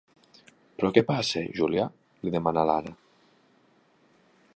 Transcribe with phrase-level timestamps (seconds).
[0.77, 1.85] Però què passa, Júlia?
[2.23, 2.95] —li demana l'Anna.